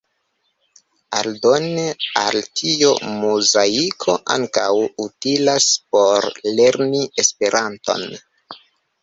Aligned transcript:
Aldone 1.17 1.83
al 2.21 2.37
tio, 2.61 2.93
Muzaiko 3.17 4.17
ankaŭ 4.37 4.65
utilas 5.05 5.69
por 5.99 6.29
lerni 6.57 7.05
Esperanton. 7.27 8.11